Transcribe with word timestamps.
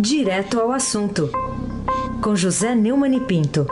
Direto 0.00 0.60
ao 0.60 0.70
assunto, 0.70 1.28
com 2.22 2.36
José 2.36 2.72
Neumann 2.72 3.16
e 3.16 3.20
Pinto. 3.20 3.66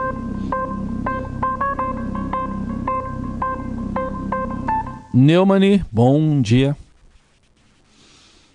Neumani, 5.13 5.85
bom 5.89 6.41
dia. 6.41 6.75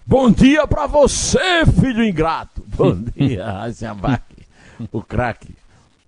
Bom 0.04 0.30
dia 0.30 0.66
pra 0.66 0.86
você, 0.86 1.64
filho 1.80 2.04
ingrato. 2.04 2.62
Bom 2.76 2.94
dia, 3.16 3.46
Aziabac, 3.60 4.22
o 4.90 5.00
craque. 5.00 5.54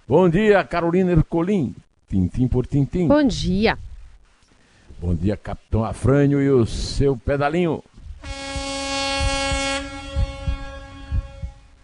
Bom 0.06 0.28
dia, 0.28 0.62
Carolina 0.64 1.12
Ercolim, 1.12 1.74
tintim 2.10 2.46
por 2.46 2.66
tintim. 2.66 3.08
Bom 3.08 3.24
dia. 3.24 3.78
Bom 5.00 5.14
dia, 5.14 5.36
Capitão 5.36 5.82
Afrânio 5.82 6.42
e 6.42 6.50
o 6.50 6.66
seu 6.66 7.16
pedalinho. 7.16 7.82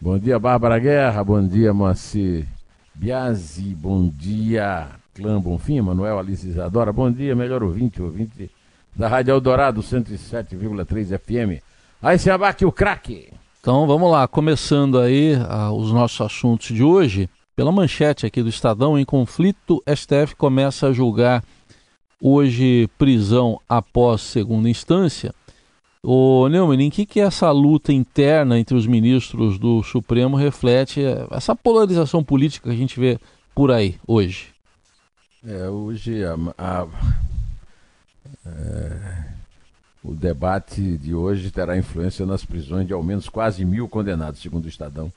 Bom 0.02 0.18
dia, 0.18 0.38
Bárbara 0.38 0.78
Guerra. 0.78 1.22
Bom 1.22 1.46
dia, 1.46 1.74
Moacir 1.74 2.46
Biasi. 2.94 3.74
Bom 3.74 4.08
dia, 4.08 4.88
Clã 5.12 5.38
Bonfim, 5.38 5.82
Manuel 5.82 6.18
Alice 6.18 6.48
Isadora. 6.48 6.90
Bom 6.90 7.12
dia, 7.12 7.36
melhor 7.36 7.62
ouvinte, 7.62 8.00
ouvinte 8.00 8.50
da 8.96 9.08
Rádio 9.08 9.32
Eldorado 9.32 9.82
107,3 9.82 11.18
FM. 11.18 11.62
Aí 12.00 12.18
se 12.18 12.30
abaque 12.30 12.64
o 12.64 12.72
craque. 12.72 13.30
Então 13.60 13.86
vamos 13.86 14.10
lá, 14.10 14.26
começando 14.26 14.98
aí 14.98 15.34
ah, 15.46 15.70
os 15.70 15.92
nossos 15.92 16.18
assuntos 16.22 16.68
de 16.68 16.82
hoje. 16.82 17.28
Pela 17.54 17.70
manchete 17.70 18.24
aqui 18.24 18.42
do 18.42 18.48
Estadão, 18.48 18.98
em 18.98 19.04
conflito, 19.04 19.82
STF 19.86 20.34
começa 20.34 20.86
a 20.86 20.92
julgar 20.94 21.44
hoje 22.22 22.88
prisão 22.96 23.60
após 23.68 24.22
segunda 24.22 24.66
instância. 24.66 25.34
Ô 26.02 26.48
Neumann, 26.48 26.80
em 26.80 26.90
que, 26.90 27.04
que 27.04 27.20
essa 27.20 27.50
luta 27.50 27.92
interna 27.92 28.58
entre 28.58 28.74
os 28.74 28.86
ministros 28.86 29.58
do 29.58 29.82
Supremo 29.82 30.34
reflete 30.34 31.02
essa 31.30 31.54
polarização 31.54 32.24
política 32.24 32.70
que 32.70 32.74
a 32.74 32.78
gente 32.78 32.98
vê 32.98 33.18
por 33.54 33.70
aí 33.70 34.00
hoje? 34.06 34.48
É, 35.46 35.68
hoje 35.68 36.24
a, 36.24 36.36
a, 36.56 36.86
é, 38.46 39.24
o 40.02 40.14
debate 40.14 40.96
de 40.96 41.14
hoje 41.14 41.50
terá 41.50 41.76
influência 41.76 42.24
nas 42.24 42.46
prisões 42.46 42.86
de 42.86 42.94
ao 42.94 43.02
menos 43.02 43.28
quase 43.28 43.62
mil 43.66 43.86
condenados, 43.86 44.40
segundo 44.40 44.64
o 44.64 44.68
Estadão, 44.68 45.12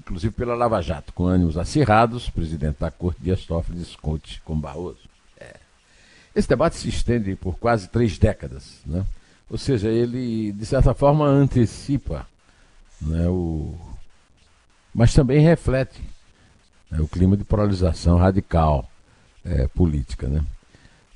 inclusive 0.00 0.34
pela 0.34 0.56
Lava 0.56 0.82
Jato, 0.82 1.12
com 1.12 1.26
ânimos 1.26 1.56
acirrados, 1.56 2.26
o 2.26 2.32
presidente 2.32 2.80
da 2.80 2.90
Corte 2.90 3.22
Dias 3.22 3.44
Toffoli 3.44 3.78
discute 3.78 4.42
com 4.44 4.58
Barroso. 4.58 5.08
É. 5.38 5.54
Esse 6.34 6.48
debate 6.48 6.74
se 6.74 6.88
estende 6.88 7.36
por 7.36 7.56
quase 7.56 7.88
três 7.88 8.18
décadas, 8.18 8.80
né? 8.84 9.06
Ou 9.50 9.56
seja, 9.56 9.88
ele, 9.88 10.52
de 10.52 10.66
certa 10.66 10.92
forma, 10.92 11.26
antecipa, 11.26 12.26
né, 13.00 13.26
o... 13.28 13.74
mas 14.94 15.14
também 15.14 15.40
reflete 15.40 16.02
né, 16.90 17.00
o 17.00 17.08
clima 17.08 17.36
de 17.36 17.44
polarização 17.44 18.18
radical 18.18 18.88
é, 19.44 19.66
política. 19.68 20.28
Né? 20.28 20.42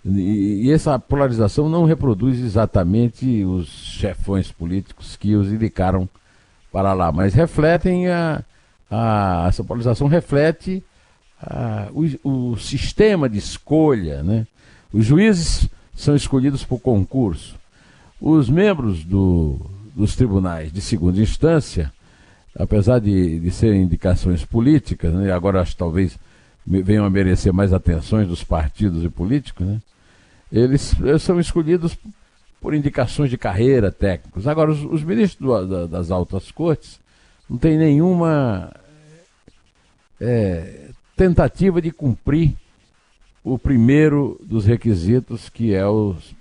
E, 0.04 0.66
e, 0.66 0.72
essa 0.72 0.98
polarização 0.98 1.68
não 1.68 1.84
reproduz 1.84 2.40
exatamente 2.40 3.44
os 3.44 3.68
chefões 3.68 4.50
políticos 4.50 5.16
que 5.16 5.34
os 5.36 5.52
indicaram 5.52 6.08
para 6.72 6.92
lá, 6.94 7.12
mas 7.12 7.34
refletem 7.34 8.08
a, 8.08 8.42
a 8.90 9.44
essa 9.46 9.62
polarização 9.62 10.08
reflete 10.08 10.82
a, 11.40 11.88
o, 11.92 12.52
o 12.52 12.56
sistema 12.56 13.28
de 13.28 13.38
escolha. 13.38 14.22
Né? 14.22 14.46
Os 14.92 15.04
juízes 15.04 15.68
são 15.94 16.16
escolhidos 16.16 16.64
por 16.64 16.80
concurso. 16.80 17.61
Os 18.24 18.48
membros 18.48 19.02
do, 19.02 19.58
dos 19.96 20.14
tribunais 20.14 20.72
de 20.72 20.80
segunda 20.80 21.20
instância, 21.20 21.92
apesar 22.56 23.00
de, 23.00 23.40
de 23.40 23.50
serem 23.50 23.82
indicações 23.82 24.44
políticas, 24.44 25.12
né, 25.12 25.32
agora 25.32 25.60
acho 25.60 25.72
que 25.72 25.78
talvez 25.78 26.16
venham 26.64 27.04
a 27.04 27.10
merecer 27.10 27.52
mais 27.52 27.72
atenções 27.72 28.28
dos 28.28 28.44
partidos 28.44 29.02
e 29.02 29.08
políticos, 29.08 29.66
né, 29.66 29.80
eles, 30.52 30.94
eles 31.00 31.20
são 31.20 31.40
escolhidos 31.40 31.98
por 32.60 32.74
indicações 32.74 33.28
de 33.28 33.36
carreira 33.36 33.90
técnicos. 33.90 34.46
Agora, 34.46 34.70
os, 34.70 34.84
os 34.84 35.02
ministros 35.02 35.40
do, 35.40 35.66
da, 35.66 35.86
das 35.88 36.12
altas 36.12 36.52
cortes 36.52 37.00
não 37.50 37.58
têm 37.58 37.76
nenhuma 37.76 38.72
é, 40.20 40.90
tentativa 41.16 41.82
de 41.82 41.90
cumprir 41.90 42.54
o 43.42 43.58
primeiro 43.58 44.40
dos 44.44 44.64
requisitos, 44.64 45.48
que 45.48 45.74
é 45.74 45.84
os 45.84 46.40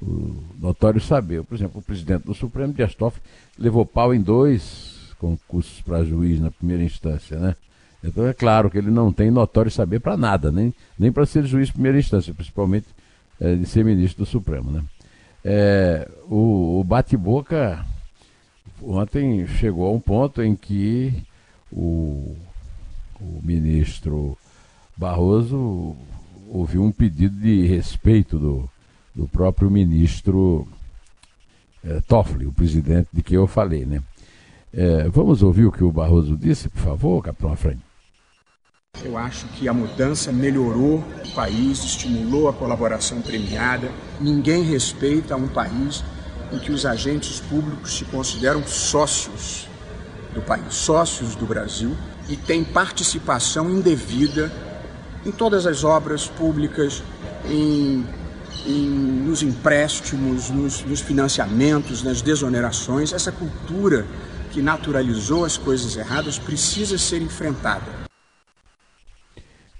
o 0.00 0.42
notório 0.58 1.00
saber. 1.00 1.42
Por 1.44 1.54
exemplo, 1.54 1.80
o 1.80 1.82
presidente 1.82 2.24
do 2.24 2.34
Supremo, 2.34 2.72
Dias 2.72 2.94
Toffoli, 2.94 3.22
levou 3.58 3.84
pau 3.84 4.14
em 4.14 4.20
dois 4.20 5.14
concursos 5.18 5.80
para 5.80 6.04
juiz 6.04 6.40
na 6.40 6.50
primeira 6.50 6.82
instância, 6.82 7.38
né? 7.38 7.56
Então 8.02 8.26
é 8.26 8.32
claro 8.32 8.70
que 8.70 8.78
ele 8.78 8.90
não 8.90 9.12
tem 9.12 9.30
notório 9.30 9.70
saber 9.70 9.98
para 9.98 10.16
nada, 10.16 10.52
nem, 10.52 10.72
nem 10.96 11.10
para 11.10 11.26
ser 11.26 11.44
juiz 11.44 11.66
de 11.66 11.72
primeira 11.72 11.98
instância, 11.98 12.32
principalmente 12.32 12.86
é, 13.40 13.56
de 13.56 13.66
ser 13.66 13.84
ministro 13.84 14.24
do 14.24 14.30
Supremo, 14.30 14.70
né? 14.70 14.84
É, 15.44 16.08
o, 16.28 16.80
o 16.80 16.84
bate-boca 16.84 17.84
ontem 18.82 19.46
chegou 19.46 19.86
a 19.86 19.92
um 19.92 20.00
ponto 20.00 20.42
em 20.42 20.54
que 20.54 21.24
o, 21.72 22.36
o 23.20 23.40
ministro 23.42 24.38
Barroso 24.96 25.96
ouviu 26.48 26.82
um 26.82 26.92
pedido 26.92 27.36
de 27.40 27.66
respeito 27.66 28.38
do, 28.38 28.70
do 29.18 29.26
próprio 29.26 29.68
ministro 29.68 30.64
é, 31.84 32.00
Toffoli, 32.02 32.46
o 32.46 32.52
presidente 32.52 33.08
de 33.12 33.20
que 33.20 33.34
eu 33.34 33.48
falei, 33.48 33.84
né? 33.84 34.00
É, 34.72 35.08
vamos 35.08 35.42
ouvir 35.42 35.66
o 35.66 35.72
que 35.72 35.82
o 35.82 35.90
Barroso 35.90 36.36
disse, 36.36 36.68
por 36.68 36.80
favor, 36.80 37.20
capitão 37.20 37.52
Afrânio. 37.52 37.82
Eu 39.04 39.18
acho 39.18 39.48
que 39.48 39.68
a 39.68 39.74
mudança 39.74 40.30
melhorou 40.30 40.98
o 40.98 41.34
país, 41.34 41.82
estimulou 41.82 42.48
a 42.48 42.52
colaboração 42.52 43.20
premiada. 43.20 43.90
Ninguém 44.20 44.62
respeita 44.62 45.34
um 45.34 45.48
país 45.48 46.04
em 46.52 46.58
que 46.60 46.70
os 46.70 46.86
agentes 46.86 47.40
públicos 47.40 47.98
se 47.98 48.04
consideram 48.04 48.64
sócios 48.66 49.68
do 50.32 50.40
país, 50.42 50.74
sócios 50.74 51.34
do 51.34 51.44
Brasil 51.44 51.96
e 52.28 52.36
têm 52.36 52.62
participação 52.62 53.68
indevida 53.68 54.52
em 55.26 55.32
todas 55.32 55.66
as 55.66 55.82
obras 55.82 56.28
públicas, 56.28 57.02
em 57.46 58.04
em, 58.66 58.88
nos 58.88 59.42
empréstimos, 59.42 60.50
nos, 60.50 60.84
nos 60.84 61.00
financiamentos, 61.00 62.02
nas 62.02 62.22
desonerações. 62.22 63.12
Essa 63.12 63.32
cultura 63.32 64.06
que 64.52 64.62
naturalizou 64.62 65.44
as 65.44 65.56
coisas 65.56 65.96
erradas 65.96 66.38
precisa 66.38 66.98
ser 66.98 67.22
enfrentada. 67.22 67.86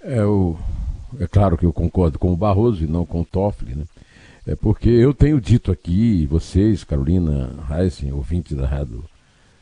É, 0.01 0.25
o, 0.25 0.57
é 1.19 1.27
claro 1.27 1.57
que 1.57 1.67
eu 1.67 1.73
concordo 1.73 2.19
com 2.19 2.33
o 2.33 2.37
Barroso 2.37 2.85
e 2.85 2.87
não 2.87 3.05
com 3.05 3.23
o 3.23 3.25
Toffoli, 3.25 3.75
né? 3.75 3.85
É 4.47 4.57
porque 4.57 4.89
eu 4.89 5.13
tenho 5.13 5.39
dito 5.39 5.71
aqui, 5.71 6.27
vocês, 6.27 6.83
Carolina 6.83 7.51
Heisen, 7.71 8.13
ouvinte 8.13 8.55
da 8.55 8.67
Rádio 8.67 9.05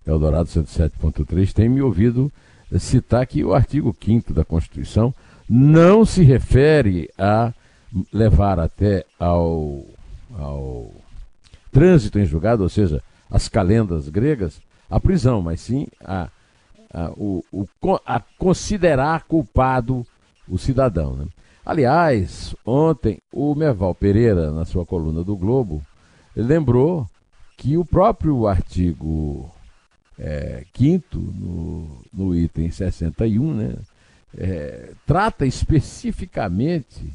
Eldorado 0.06 0.48
107.3, 0.48 1.52
têm 1.52 1.68
me 1.68 1.82
ouvido 1.82 2.30
citar 2.78 3.26
que 3.26 3.42
o 3.42 3.52
artigo 3.52 3.96
5 4.00 4.32
da 4.32 4.44
Constituição 4.44 5.12
não 5.48 6.04
se 6.04 6.22
refere 6.22 7.10
a 7.18 7.52
levar 8.12 8.58
até 8.58 9.04
ao, 9.18 9.84
ao 10.38 10.90
trânsito 11.72 12.18
em 12.18 12.26
julgado, 12.26 12.62
ou 12.62 12.68
seja, 12.68 13.02
as 13.30 13.48
calendas 13.48 14.08
gregas, 14.08 14.60
a 14.88 15.00
prisão, 15.00 15.42
mas 15.42 15.60
sim 15.60 15.86
a, 16.04 16.28
a, 16.92 17.10
o, 17.10 17.44
o, 17.52 17.66
a 18.04 18.20
considerar 18.38 19.24
culpado 19.24 20.06
o 20.48 20.58
cidadão. 20.58 21.16
Né? 21.16 21.26
Aliás, 21.64 22.54
ontem 22.64 23.18
o 23.32 23.54
Merval 23.54 23.94
Pereira, 23.94 24.50
na 24.50 24.64
sua 24.64 24.86
coluna 24.86 25.24
do 25.24 25.36
Globo, 25.36 25.82
lembrou 26.34 27.08
que 27.56 27.76
o 27.76 27.84
próprio 27.84 28.46
artigo 28.46 29.50
é, 30.18 30.64
5 30.74 31.16
no, 31.16 32.04
no 32.12 32.34
item 32.34 32.70
61, 32.70 33.54
né, 33.54 33.74
é, 34.36 34.92
trata 35.06 35.46
especificamente 35.46 37.12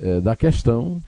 é, 0.00 0.20
da 0.20 0.36
questão 0.36 1.02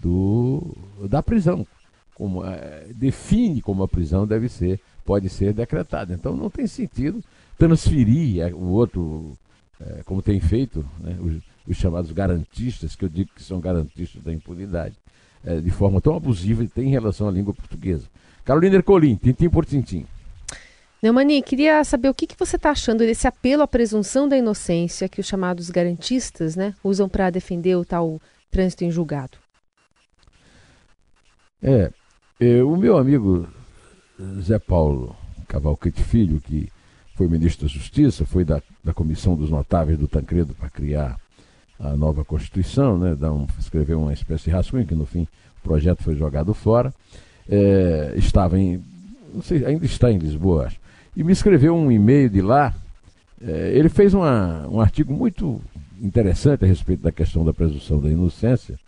do, 0.00 0.76
da 1.08 1.22
prisão. 1.22 1.66
Como, 2.14 2.44
é, 2.44 2.86
define 2.94 3.62
como 3.62 3.82
a 3.82 3.88
prisão 3.88 4.26
deve 4.26 4.48
ser, 4.48 4.80
pode 5.04 5.28
ser 5.28 5.52
decretada. 5.52 6.12
Então 6.12 6.36
não 6.36 6.50
tem 6.50 6.66
sentido 6.66 7.22
transferir 7.56 8.40
é, 8.40 8.52
o 8.52 8.66
outro, 8.66 9.36
é, 9.80 10.02
como 10.04 10.20
tem 10.20 10.40
feito 10.40 10.84
né, 11.00 11.16
os, 11.20 11.42
os, 11.66 11.76
chamados 11.76 12.12
garantistas, 12.12 12.94
que 12.94 13.04
eu 13.04 13.08
digo 13.08 13.30
que 13.34 13.42
são 13.42 13.60
garantistas 13.60 14.22
da 14.22 14.32
impunidade, 14.32 14.94
é, 15.44 15.60
de 15.60 15.70
forma 15.70 16.00
tão 16.00 16.16
abusiva 16.16 16.66
tem 16.66 16.88
em 16.88 16.90
relação 16.90 17.28
à 17.28 17.30
língua 17.30 17.54
portuguesa. 17.54 18.06
Carolina 18.44 18.76
Ercolim, 18.76 19.14
tintim 19.16 19.48
por 19.48 19.64
tintim. 19.64 20.06
Neumani, 21.02 21.42
queria 21.42 21.84
saber 21.84 22.08
o 22.08 22.14
que, 22.14 22.26
que 22.26 22.38
você 22.38 22.56
está 22.56 22.70
achando 22.70 22.98
desse 22.98 23.26
apelo 23.26 23.62
à 23.62 23.68
presunção 23.68 24.28
da 24.28 24.36
inocência 24.36 25.08
que 25.08 25.20
os 25.20 25.26
chamados 25.26 25.70
garantistas 25.70 26.56
né, 26.56 26.74
usam 26.82 27.08
para 27.08 27.30
defender 27.30 27.76
o 27.76 27.84
tal 27.84 28.20
trânsito 28.50 28.84
em 28.84 28.90
julgado. 28.90 29.38
É, 31.62 31.90
é, 32.40 32.62
o 32.62 32.76
meu 32.76 32.96
amigo 32.96 33.48
Zé 34.40 34.58
Paulo 34.58 35.14
Cavalcante 35.46 36.02
Filho, 36.02 36.40
que 36.40 36.68
foi 37.14 37.28
ministro 37.28 37.66
da 37.66 37.72
Justiça, 37.72 38.26
foi 38.26 38.44
da, 38.44 38.60
da 38.82 38.92
comissão 38.92 39.36
dos 39.36 39.50
notáveis 39.50 39.98
do 39.98 40.08
Tancredo 40.08 40.54
para 40.54 40.68
criar 40.68 41.16
a 41.78 41.96
nova 41.96 42.24
Constituição, 42.24 42.98
né, 42.98 43.14
um, 43.28 43.46
escrever 43.58 43.94
uma 43.94 44.12
espécie 44.12 44.44
de 44.44 44.50
rascunho, 44.50 44.86
que 44.86 44.94
no 44.94 45.06
fim 45.06 45.22
o 45.22 45.62
projeto 45.62 46.02
foi 46.02 46.16
jogado 46.16 46.52
fora. 46.52 46.92
É, 47.48 48.14
estava 48.16 48.58
em. 48.58 48.82
Não 49.32 49.42
sei, 49.42 49.64
ainda 49.64 49.86
está 49.86 50.10
em 50.10 50.18
Lisboa, 50.18 50.66
acho. 50.66 50.87
E 51.16 51.24
me 51.24 51.32
escreveu 51.32 51.74
um 51.74 51.90
e-mail 51.90 52.28
de 52.28 52.40
lá. 52.40 52.74
É, 53.40 53.72
ele 53.74 53.88
fez 53.88 54.14
uma, 54.14 54.66
um 54.68 54.80
artigo 54.80 55.12
muito 55.12 55.60
interessante 56.00 56.64
a 56.64 56.68
respeito 56.68 57.02
da 57.02 57.12
questão 57.12 57.44
da 57.44 57.52
presunção 57.52 58.00
da 58.00 58.08
inocência. 58.08 58.78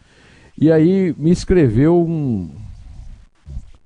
E 0.56 0.70
aí 0.70 1.14
me 1.16 1.30
escreveu 1.30 2.00
um, 2.00 2.50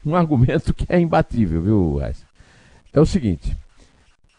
um 0.05 0.15
argumento 0.17 0.75
que 0.75 0.87
é 0.89 1.01
imbatível, 1.01 1.63
viu, 1.63 1.97
Reis? 1.97 2.25
É 2.93 3.01
o 3.01 3.07
seguinte: 3.07 3.57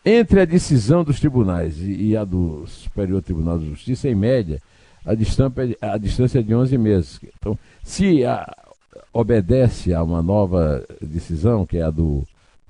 entre 0.06 0.40
a 0.40 0.46
decisão 0.46 1.04
dos 1.04 1.20
tribunais 1.20 1.78
e, 1.80 2.16
a 2.16 2.24
do 2.24 2.66
Superior 2.68 3.22
Tribunal 3.22 3.58
de 3.58 3.70
Justiça, 3.70 4.08
em 4.08 4.16
média, 4.16 4.62
a 5.04 5.16
distância, 5.16 5.78
a 5.82 5.98
distância 5.98 6.40
é 6.40 6.44
de 6.44 6.54
11 6.54 6.78
meses. 6.78 7.20
Então, 7.38 7.58
se 7.84 8.24
a, 8.24 8.56
obedece 9.12 9.94
a 9.94 10.04
uma 10.04 10.22
nova 10.22 10.86
decisão, 11.02 11.66
que 11.66 11.78
é 11.78 11.82
a 11.82 11.90
do, 11.90 12.24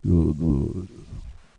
do, 0.03 0.33
do 0.33 0.87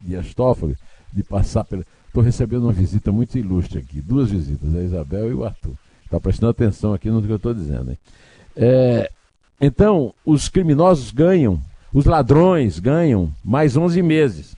Dias 0.01 0.35
Toffoli, 0.35 0.77
de 1.13 1.23
passar 1.23 1.65
pela. 1.65 1.85
Estou 2.07 2.23
recebendo 2.23 2.63
uma 2.63 2.73
visita 2.73 3.13
muito 3.13 3.37
ilustre 3.37 3.79
aqui, 3.79 4.01
duas 4.01 4.31
visitas, 4.31 4.75
a 4.75 4.83
Isabel 4.83 5.31
e 5.31 5.35
o 5.35 5.45
Arthur. 5.45 5.75
Está 6.05 6.19
prestando 6.19 6.51
atenção 6.51 6.95
aqui 6.95 7.11
no 7.11 7.21
que 7.21 7.31
eu 7.31 7.37
estou 7.37 7.53
dizendo. 7.53 7.91
Hein? 7.91 7.99
É, 8.57 9.11
então, 9.61 10.15
os 10.25 10.49
criminosos 10.49 11.11
ganham, 11.11 11.61
os 11.93 12.07
ladrões 12.07 12.79
ganham 12.79 13.31
mais 13.45 13.77
11 13.77 14.01
meses. 14.03 14.57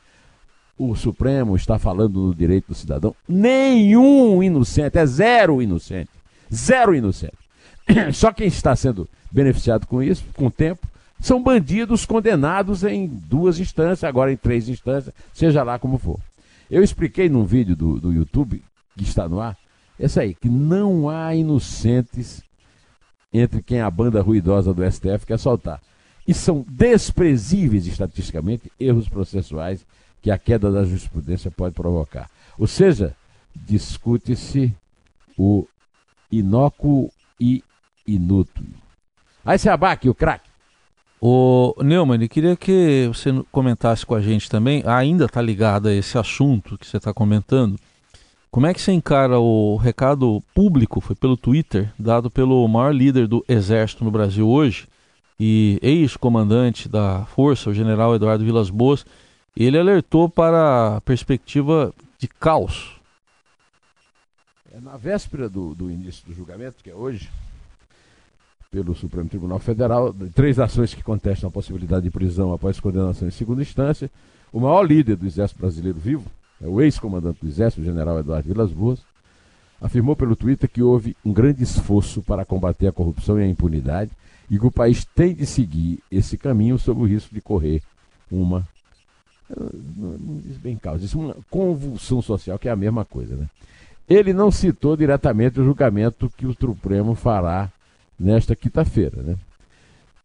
o 0.80 0.96
Supremo 0.96 1.56
está 1.56 1.78
falando 1.78 2.30
do 2.30 2.36
direito 2.36 2.70
do 2.70 2.74
cidadão. 2.74 3.14
Nenhum 3.28 4.42
inocente, 4.42 4.98
é 4.98 5.06
zero 5.06 5.62
inocente. 5.62 6.10
Zero 6.52 6.96
inocente. 6.96 7.38
Só 8.14 8.32
quem 8.32 8.48
está 8.48 8.76
sendo 8.76 9.08
beneficiado 9.30 9.86
com 9.86 10.02
isso, 10.02 10.24
com 10.34 10.48
o 10.48 10.52
tempo, 10.52 10.88
são 11.20 11.42
bandidos 11.42 12.06
condenados 12.06 12.84
em 12.84 13.08
duas 13.08 13.60
instâncias, 13.60 14.04
agora 14.04 14.32
em 14.32 14.38
três 14.38 14.70
instâncias, 14.70 15.14
seja 15.34 15.64
lá 15.64 15.78
como 15.78 15.98
for. 15.98 16.20
Eu 16.70 16.84
expliquei 16.84 17.28
num 17.28 17.46
vídeo 17.46 17.76
do, 17.76 18.00
do 18.00 18.14
YouTube, 18.14 18.64
que 18.96 19.04
está 19.04 19.28
no 19.28 19.40
ar, 19.40 19.58
essa 20.00 20.22
aí, 20.22 20.34
que 20.34 20.48
não 20.48 21.10
há 21.10 21.36
inocentes 21.36 22.42
entre 23.34 23.62
quem 23.62 23.82
a 23.82 23.92
banda 23.92 24.22
ruidosa 24.22 24.74
do 24.74 24.90
STF 24.90 25.26
quer 25.26 25.38
soltar. 25.38 25.82
E 26.28 26.34
são 26.34 26.66
desprezíveis 26.68 27.86
estatisticamente 27.86 28.72
erros 28.80 29.10
processuais 29.10 29.86
que 30.22 30.32
a 30.32 30.38
queda 30.38 30.72
da 30.72 30.84
jurisprudência 30.84 31.52
pode 31.52 31.76
provocar. 31.76 32.30
Ou 32.58 32.68
seja, 32.68 33.16
discute-se 33.56 34.74
o 35.38 35.68
inócuo 36.32 37.12
e 37.40 37.64
inútil. 38.06 38.66
Aí 39.44 39.58
se 39.58 39.70
abaque 39.70 40.10
o 40.10 40.16
craque. 40.16 40.49
O 41.22 41.76
Neumann, 41.84 42.28
queria 42.30 42.56
que 42.56 43.08
você 43.08 43.30
comentasse 43.52 44.06
com 44.06 44.16
a 44.16 44.22
gente 44.22 44.50
também, 44.50 44.84
ainda 44.86 45.26
está 45.26 45.42
ligado 45.42 45.88
a 45.88 45.94
esse 45.94 46.18
assunto 46.18 46.78
que 46.78 46.88
você 46.88 46.96
está 46.96 47.14
comentando. 47.14 47.78
Como 48.50 48.66
é 48.66 48.74
que 48.74 48.82
você 48.82 48.94
encara 48.94 49.38
o 49.38 49.76
recado 49.76 50.42
público, 50.56 51.02
foi 51.02 51.16
pelo 51.16 51.36
Twitter, 51.36 51.94
dado 52.00 52.32
pelo 52.32 52.68
maior 52.68 52.96
líder 52.96 53.28
do 53.28 53.44
Exército 53.48 54.04
no 54.04 54.12
Brasil 54.12 54.48
hoje 54.48 54.88
e 55.40 55.78
ex-comandante 55.82 56.88
da 56.90 57.26
Força, 57.26 57.70
o 57.70 57.74
general 57.74 58.16
Eduardo 58.16 58.44
Vilas 58.44 58.70
Boas, 58.70 59.06
ele 59.56 59.78
alertou 59.78 60.30
para 60.30 60.98
a 60.98 61.02
perspectiva 61.02 61.94
de 62.18 62.28
caos. 62.28 62.96
É, 64.72 64.80
na 64.80 64.98
véspera 64.98 65.50
do, 65.50 65.76
do 65.76 65.92
início 65.92 66.26
do 66.26 66.34
julgamento, 66.34 66.84
que 66.84 66.90
é 66.90 66.96
hoje, 66.96 67.30
pelo 68.72 68.94
Supremo 68.94 69.28
Tribunal 69.28 69.58
Federal, 69.58 70.14
três 70.36 70.60
ações 70.60 70.94
que 70.94 71.02
contestam 71.02 71.50
a 71.50 71.52
possibilidade 71.52 72.04
de 72.04 72.12
prisão 72.12 72.54
após 72.54 72.80
condenação 72.80 73.28
em 73.28 73.32
segunda 73.32 73.64
instância, 73.64 74.12
o 74.54 74.60
maior 74.60 74.84
líder 74.84 75.16
do 75.16 75.26
Exército 75.26 75.60
Brasileiro 75.60 75.98
vivo, 75.98 76.30
é 76.62 76.68
o 76.68 76.80
ex-comandante 76.80 77.40
do 77.42 77.48
Exército, 77.48 77.82
o 77.82 77.86
general 77.86 78.20
Eduardo 78.20 78.48
Vilas 78.48 78.72
Boas, 78.72 79.00
afirmou 79.82 80.16
pelo 80.16 80.36
Twitter 80.36 80.70
que 80.70 80.84
houve 80.84 81.18
um 81.26 81.34
grande 81.34 81.64
esforço 81.64 82.22
para 82.22 82.46
combater 82.46 82.86
a 82.86 82.92
corrupção 82.92 83.40
e 83.40 83.44
a 83.44 83.48
impunidade 83.48 84.12
e 84.52 84.60
que 84.60 84.66
o 84.68 84.72
país 84.72 85.04
tem 85.04 85.34
de 85.34 85.48
seguir 85.48 86.00
esse 86.12 86.38
caminho 86.38 86.78
sob 86.78 87.02
o 87.02 87.06
risco 87.06 87.34
de 87.34 87.42
correr 87.42 87.82
uma 88.30 88.68
não 89.98 90.38
diz 90.46 90.58
bem 90.58 90.78
causa, 90.78 91.18
uma 91.18 91.36
convulsão 91.50 92.22
social, 92.22 92.60
que 92.60 92.70
é 92.70 92.72
a 92.72 92.76
mesma 92.76 93.04
coisa, 93.04 93.36
né? 93.36 93.50
Ele 94.08 94.32
não 94.32 94.52
citou 94.52 94.96
diretamente 94.96 95.60
o 95.60 95.64
julgamento 95.64 96.32
que 96.38 96.46
o 96.46 96.54
Supremo 96.54 97.16
fará 97.16 97.72
nesta 98.20 98.56
quinta-feira, 98.56 99.22
né? 99.22 99.36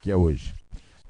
Que 0.00 0.10
é 0.10 0.16
hoje. 0.16 0.52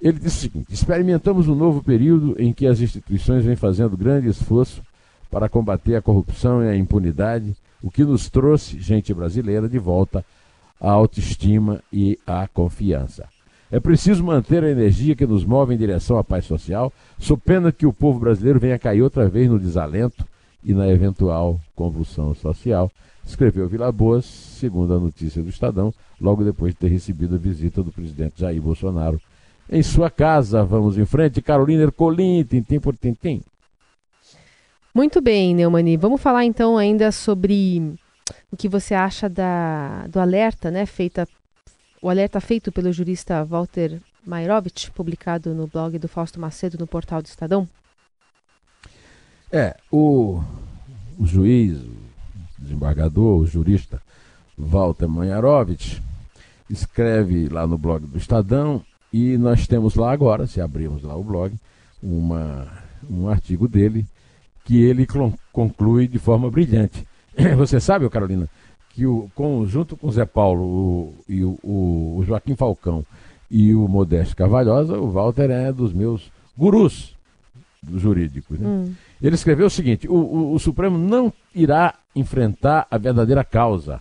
Ele 0.01 0.19
disse 0.19 0.37
o 0.37 0.41
seguinte: 0.41 0.75
experimentamos 0.75 1.49
um 1.49 1.55
novo 1.55 1.83
período 1.83 2.37
em 2.39 2.53
que 2.53 2.67
as 2.67 2.81
instituições 2.81 3.45
vêm 3.45 3.57
fazendo 3.57 3.97
grande 3.97 4.29
esforço 4.29 4.83
para 5.31 5.49
combater 5.49 5.97
a 5.97 6.03
corrupção 6.03 6.63
e 6.63 6.69
a 6.69 6.77
impunidade, 6.77 7.57
o 7.83 7.91
que 7.91 8.05
nos 8.05 8.29
trouxe, 8.29 8.79
gente 8.79 9.13
brasileira, 9.15 9.69
de 9.69 9.79
volta 9.79 10.25
à 10.81 10.91
autoestima 10.91 11.83
e 11.93 12.19
à 12.27 12.47
confiança. 12.47 13.27
É 13.71 13.81
preciso 13.81 14.23
manter 14.23 14.63
a 14.63 14.71
energia 14.71 15.17
que 15.17 15.27
nos 15.27 15.45
move 15.45 15.75
em 15.75 15.79
direção 15.79 16.19
à 16.19 16.23
paz 16.23 16.45
social, 16.45 16.93
sob 17.19 17.43
pena 17.45 17.73
que 17.73 17.87
o 17.87 17.93
povo 17.93 18.21
brasileiro 18.21 18.61
venha 18.61 18.79
cair 18.79 19.03
outra 19.03 19.29
vez 19.29 19.49
no 19.49 19.59
desalento 19.59 20.25
e 20.65 20.73
na 20.73 20.89
eventual 20.89 21.61
convulsão 21.75 22.35
social, 22.35 22.91
escreveu 23.25 23.69
Vila 23.69 23.93
Boas, 23.93 24.25
segundo 24.25 24.95
a 24.95 24.99
notícia 24.99 25.43
do 25.43 25.49
Estadão, 25.49 25.93
logo 26.21 26.43
depois 26.43 26.73
de 26.73 26.81
ter 26.81 26.89
recebido 26.89 27.35
a 27.35 27.39
visita 27.39 27.83
do 27.83 27.93
presidente 27.93 28.41
Jair 28.41 28.61
Bolsonaro 28.61 29.21
em 29.69 29.83
sua 29.83 30.11
casa. 30.11 30.65
Vamos 30.65 30.97
em 30.97 31.05
frente, 31.05 31.43
Carolina 31.43 31.83
Ercolim, 31.83 32.43
tintim 32.45 32.81
por 32.81 32.97
tintim. 32.97 33.43
Muito 34.95 35.21
bem, 35.21 35.55
Neumani. 35.55 35.97
Vamos 35.97 36.21
falar 36.21 36.45
então 36.45 36.79
ainda 36.79 37.11
sobre 37.11 37.95
o 38.51 38.57
que 38.57 38.69
você 38.69 38.95
acha 38.95 39.29
da, 39.29 40.07
do 40.07 40.21
alerta 40.21 40.71
né, 40.71 40.87
feita 40.87 41.29
o 42.01 42.11
alerta 42.11 42.39
feito 42.39 42.71
pelo 42.71 42.93
jurista 42.93 43.43
Walter 43.45 43.99
Mairovich, 44.27 44.91
publicado 44.91 45.55
no 45.55 45.67
blog 45.67 45.99
do 45.99 46.07
Fausto 46.07 46.39
Macedo 46.39 46.77
no 46.79 46.87
portal 46.87 47.23
do 47.23 47.27
Estadão? 47.27 47.67
É, 49.55 49.77
o, 49.89 50.43
o 51.17 51.25
juiz, 51.25 51.79
desembargador, 52.59 53.39
o 53.39 53.47
jurista 53.47 54.03
Walter 54.59 55.07
Manharovich, 55.07 56.03
escreve 56.69 57.49
lá 57.49 57.65
no 57.65 57.79
blog 57.79 58.05
do 58.05 58.19
Estadão 58.19 58.83
e 59.13 59.39
nós 59.39 59.69
temos 59.69 59.95
lá 59.95 60.11
agora, 60.11 60.49
se 60.49 60.61
abrirmos 60.61 61.05
lá 61.05 61.15
o 61.15 61.23
blog, 61.23 61.55
uma, 62.03 62.67
um 63.09 63.29
artigo 63.29 63.69
dele 63.69 64.05
que 64.65 64.83
ele 64.83 65.07
conclui 65.53 66.09
de 66.09 66.19
forma 66.19 66.51
brilhante. 66.51 67.07
Você 67.57 67.79
sabe, 67.79 68.11
Carolina, 68.11 68.51
que 68.91 69.07
o, 69.07 69.31
com, 69.37 69.65
junto 69.67 69.97
com 69.97 70.09
o 70.09 70.13
Zé 70.13 70.25
Paulo 70.25 70.65
o, 70.65 71.15
e 71.29 71.45
o, 71.45 71.61
o, 71.63 72.25
Joaquim 72.27 72.57
Falcão 72.57 73.07
e 73.49 73.73
o 73.73 73.87
Modesto 73.87 74.35
Carvalhosa, 74.35 74.99
o 74.99 75.13
Walter 75.13 75.49
é 75.49 75.73
dos 75.73 75.93
meus 75.93 76.33
gurus 76.59 77.15
jurídicos. 77.97 78.59
Né? 78.59 78.67
Hum. 78.67 78.95
Ele 79.27 79.35
escreveu 79.35 79.67
o 79.67 79.71
seguinte: 79.71 80.07
o, 80.07 80.15
o, 80.15 80.55
o 80.55 80.59
Supremo 80.59 80.99
não 80.99 81.33
irá 81.55 81.95
enfrentar 82.15 82.87
a 82.91 82.99
verdadeira 82.99 83.43
causa, 83.43 84.01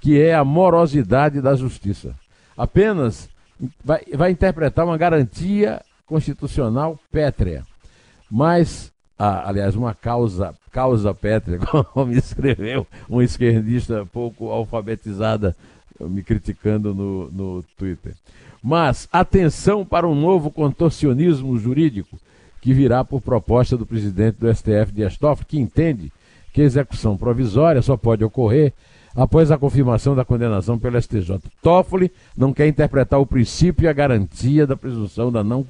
que 0.00 0.20
é 0.20 0.34
a 0.34 0.44
morosidade 0.44 1.40
da 1.40 1.54
justiça. 1.54 2.14
Apenas 2.56 3.28
vai, 3.84 4.02
vai 4.14 4.30
interpretar 4.32 4.84
uma 4.84 4.98
garantia 4.98 5.80
constitucional 6.04 6.98
pétrea. 7.10 7.64
Mas 8.30 8.92
ah, 9.16 9.48
aliás, 9.48 9.76
uma 9.76 9.94
causa, 9.94 10.54
causa 10.72 11.14
pétrea, 11.14 11.60
como 11.92 12.12
escreveu 12.12 12.84
um 13.08 13.22
esquerdista 13.22 14.04
pouco 14.04 14.50
alfabetizada 14.50 15.56
me 16.00 16.20
criticando 16.20 16.92
no, 16.92 17.30
no 17.30 17.62
Twitter. 17.78 18.14
Mas 18.60 19.08
atenção 19.12 19.84
para 19.84 20.08
um 20.08 20.14
novo 20.14 20.50
contorcionismo 20.50 21.56
jurídico 21.58 22.18
que 22.64 22.72
virá 22.72 23.04
por 23.04 23.20
proposta 23.20 23.76
do 23.76 23.84
presidente 23.84 24.38
do 24.38 24.52
STF, 24.52 24.90
Dias 24.90 25.18
Toffoli, 25.18 25.46
que 25.46 25.60
entende 25.60 26.10
que 26.50 26.62
a 26.62 26.64
execução 26.64 27.14
provisória 27.14 27.82
só 27.82 27.94
pode 27.94 28.24
ocorrer 28.24 28.72
após 29.14 29.50
a 29.50 29.58
confirmação 29.58 30.16
da 30.16 30.24
condenação 30.24 30.78
pelo 30.78 30.98
STJ. 31.00 31.40
Toffoli 31.60 32.10
não 32.34 32.54
quer 32.54 32.66
interpretar 32.66 33.20
o 33.20 33.26
princípio 33.26 33.84
e 33.84 33.88
a 33.88 33.92
garantia 33.92 34.66
da 34.66 34.78
presunção 34.78 35.30
da 35.30 35.44
não 35.44 35.62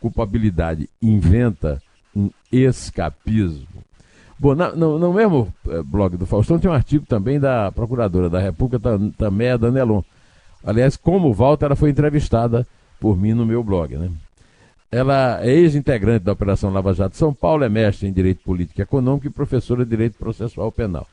culpabilidade. 0.00 0.88
Inventa 1.02 1.82
um 2.16 2.30
escapismo. 2.50 3.66
Bom, 4.38 4.54
na, 4.54 4.72
no, 4.72 4.98
no, 4.98 5.12
mesmo 5.12 5.52
eh, 5.68 5.82
blog 5.82 6.16
do 6.16 6.24
Faustão 6.24 6.58
tem 6.58 6.70
um 6.70 6.72
artigo 6.72 7.04
também 7.04 7.38
da 7.38 7.70
Procuradora 7.70 8.30
da 8.30 8.40
República, 8.40 8.98
também 9.18 9.50
a 9.50 9.58
Danelon. 9.58 10.00
Aliás, 10.64 10.96
como 10.96 11.34
Walter, 11.34 11.66
ela 11.66 11.76
foi 11.76 11.90
entrevistada 11.90 12.66
por 12.98 13.18
mim 13.18 13.34
no 13.34 13.44
meu 13.44 13.62
blog, 13.62 13.98
né? 13.98 14.10
Ela 14.92 15.38
é 15.46 15.52
ex-integrante 15.52 16.24
da 16.24 16.32
Operação 16.32 16.72
Lava 16.72 16.92
Jato 16.92 17.16
São 17.16 17.32
Paulo, 17.32 17.62
é 17.62 17.68
mestre 17.68 18.08
em 18.08 18.12
Direito 18.12 18.42
Político 18.42 18.80
e 18.80 18.82
Econômico 18.82 19.28
e 19.28 19.30
professora 19.30 19.84
de 19.84 19.90
Direito 19.90 20.18
Processual 20.18 20.72
Penal. 20.72 21.06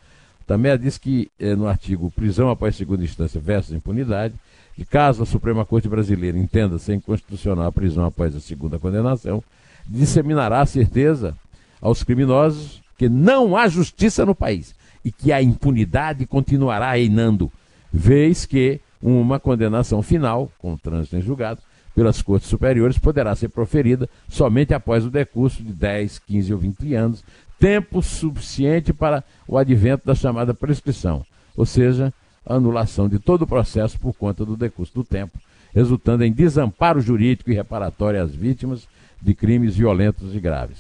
Também 0.47 0.75
diz 0.79 0.97
que, 0.97 1.29
eh, 1.39 1.55
no 1.55 1.67
artigo 1.67 2.09
Prisão 2.09 2.49
após 2.49 2.75
segunda 2.75 3.03
instância 3.03 3.39
versus 3.39 3.75
impunidade, 3.75 4.33
que 4.75 4.83
caso 4.83 5.21
a 5.21 5.27
Suprema 5.27 5.63
Corte 5.63 5.87
Brasileira 5.87 6.39
entenda 6.39 6.79
ser 6.79 6.95
inconstitucional 6.95 7.67
a 7.67 7.71
prisão 7.71 8.03
após 8.05 8.35
a 8.35 8.39
segunda 8.39 8.79
condenação, 8.79 9.43
disseminará 9.85 10.61
a 10.61 10.65
certeza 10.65 11.35
aos 11.79 12.01
criminosos 12.01 12.81
que 12.97 13.07
não 13.07 13.55
há 13.55 13.67
justiça 13.67 14.25
no 14.25 14.33
país 14.33 14.73
e 15.05 15.11
que 15.11 15.31
a 15.31 15.39
impunidade 15.39 16.25
continuará 16.25 16.93
reinando, 16.93 17.51
vez 17.93 18.43
que 18.43 18.79
uma 18.99 19.39
condenação 19.39 20.01
final, 20.01 20.51
com 20.57 20.75
trânsito 20.75 21.15
em 21.15 21.21
julgado, 21.21 21.61
pelas 21.97 22.21
cortes 22.21 22.47
superiores 22.47 22.99
poderá 22.99 23.35
ser 23.35 23.49
proferida 23.49 24.07
somente 24.29 24.71
após 24.71 25.03
o 25.03 25.09
decurso 25.09 25.63
de 25.63 25.73
10, 25.73 26.19
15 26.19 26.53
ou 26.53 26.59
20 26.59 26.93
anos, 26.93 27.23
tempo 27.57 28.03
suficiente 28.03 28.93
para 28.93 29.23
o 29.47 29.57
advento 29.57 30.05
da 30.05 30.13
chamada 30.13 30.53
prescrição, 30.53 31.25
ou 31.55 31.65
seja, 31.65 32.13
anulação 32.45 33.09
de 33.09 33.17
todo 33.17 33.41
o 33.41 33.47
processo 33.47 33.99
por 33.99 34.13
conta 34.13 34.45
do 34.45 34.55
decurso 34.55 34.93
do 34.93 35.03
tempo, 35.03 35.39
resultando 35.73 36.23
em 36.23 36.31
desamparo 36.31 37.01
jurídico 37.01 37.49
e 37.49 37.55
reparatório 37.55 38.21
às 38.21 38.29
vítimas 38.29 38.87
de 39.19 39.33
crimes 39.33 39.75
violentos 39.75 40.35
e 40.35 40.39
graves. 40.39 40.77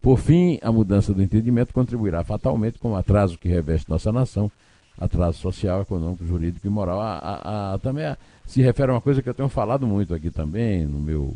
Por 0.00 0.18
fim, 0.18 0.58
a 0.62 0.72
mudança 0.72 1.12
do 1.12 1.22
entendimento 1.22 1.74
contribuirá 1.74 2.24
fatalmente 2.24 2.78
com 2.78 2.92
o 2.92 2.96
atraso 2.96 3.36
que 3.36 3.48
reveste 3.48 3.90
nossa 3.90 4.10
nação, 4.10 4.50
atraso 4.98 5.38
social, 5.38 5.82
econômico, 5.82 6.26
jurídico 6.26 6.66
e 6.66 6.70
moral. 6.70 7.00
A, 7.00 7.18
a, 7.18 7.74
a, 7.74 7.78
também 7.78 8.16
se 8.46 8.62
refere 8.62 8.90
a 8.90 8.94
uma 8.94 9.00
coisa 9.00 9.22
que 9.22 9.28
eu 9.28 9.34
tenho 9.34 9.48
falado 9.48 9.86
muito 9.86 10.14
aqui 10.14 10.30
também, 10.30 10.86
no 10.86 11.00
meu 11.00 11.34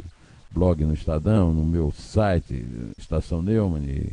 blog 0.50 0.84
no 0.84 0.94
Estadão, 0.94 1.52
no 1.52 1.64
meu 1.64 1.92
site, 1.92 2.64
Estação 2.98 3.42
Neumann, 3.42 3.84
e, 3.84 4.12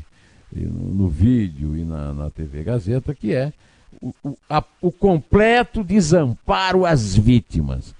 e 0.53 0.65
no, 0.65 0.93
no, 0.93 1.07
vídeo 1.07 1.77
e 1.77 1.83
na, 1.83 2.13
na 2.13 2.29
TV 2.29 2.63
Gazeta, 2.63 3.15
que 3.15 3.33
é 3.33 3.53
o, 4.01 4.13
o, 4.23 4.37
o 4.81 4.91
completo 4.91 5.83
desamparo 5.83 6.85
às 6.85 7.15
vítimas. 7.15 7.95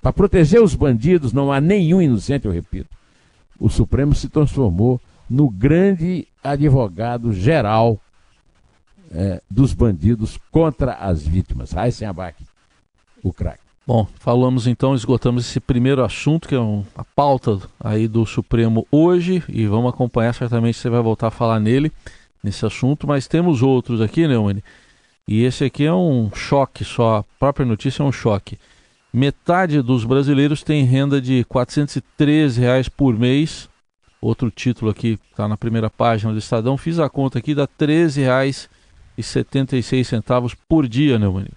Para 0.00 0.12
proteger 0.12 0.62
os 0.62 0.74
bandidos, 0.74 1.32
não 1.32 1.52
há 1.52 1.60
nenhum 1.60 2.00
inocente, 2.00 2.46
eu 2.46 2.52
repito 2.52 3.02
o 3.62 3.68
Supremo 3.68 4.12
se 4.12 4.28
transformou 4.28 5.00
no 5.30 5.48
grande 5.48 6.26
advogado 6.42 7.32
geral 7.32 7.96
é, 9.12 9.42
dos 9.50 9.72
bandidos 9.74 10.38
contra 10.50 10.94
as 10.94 11.26
vítimas. 11.26 11.72
Raíssen 11.72 12.08
Abac, 12.08 12.42
o 13.22 13.32
craque. 13.32 13.60
Bom, 13.86 14.06
falamos 14.20 14.66
então, 14.66 14.94
esgotamos 14.94 15.44
esse 15.44 15.58
primeiro 15.58 16.04
assunto, 16.04 16.48
que 16.48 16.54
é 16.54 16.60
um, 16.60 16.84
a 16.96 17.04
pauta 17.04 17.60
aí 17.80 18.06
do 18.06 18.24
Supremo 18.24 18.86
hoje, 18.92 19.42
e 19.48 19.66
vamos 19.66 19.92
acompanhar, 19.92 20.32
certamente 20.32 20.78
você 20.78 20.88
vai 20.88 21.02
voltar 21.02 21.26
a 21.26 21.32
falar 21.32 21.58
nele, 21.58 21.90
nesse 22.42 22.64
assunto, 22.64 23.08
mas 23.08 23.26
temos 23.26 23.60
outros 23.60 24.00
aqui, 24.00 24.26
Neumann, 24.26 24.62
e 25.26 25.42
esse 25.42 25.64
aqui 25.64 25.84
é 25.84 25.92
um 25.92 26.30
choque 26.32 26.84
só, 26.84 27.18
a 27.18 27.22
própria 27.40 27.66
notícia 27.66 28.04
é 28.04 28.06
um 28.06 28.12
choque. 28.12 28.56
Metade 29.12 29.82
dos 29.82 30.04
brasileiros 30.04 30.62
tem 30.62 30.84
renda 30.84 31.20
de 31.20 31.44
413 31.44 32.60
reais 32.60 32.88
por 32.88 33.18
mês. 33.18 33.68
Outro 34.20 34.50
título 34.50 34.90
aqui 34.90 35.18
está 35.30 35.46
na 35.46 35.56
primeira 35.56 35.90
página 35.90 36.32
do 36.32 36.38
Estadão. 36.38 36.78
Fiz 36.78 36.98
a 36.98 37.10
conta 37.10 37.38
aqui, 37.38 37.54
dá 37.54 37.68
R$ 37.78 38.08
13,76 39.18 40.56
por 40.68 40.88
dia, 40.88 41.18
né, 41.18 41.28
Mani? 41.28 41.50